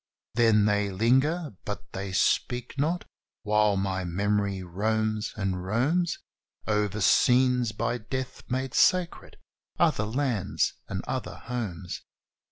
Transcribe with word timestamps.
Then 0.33 0.65
they 0.65 0.89
linger, 0.89 1.53
but 1.63 1.91
they 1.93 2.11
speak 2.11 2.73
not, 2.75 3.05
while 3.43 3.77
my 3.77 4.03
memory 4.03 4.63
roams 4.63 5.31
and 5.37 5.63
roams 5.63 6.17
Over 6.65 6.99
scenes 7.01 7.71
by 7.71 7.99
death 7.99 8.41
made 8.49 8.73
sacred 8.73 9.37
other 9.77 10.05
lands 10.07 10.73
and 10.89 11.03
other 11.05 11.35
homes! 11.35 12.01